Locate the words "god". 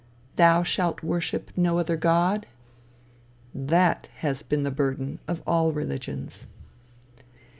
1.95-2.47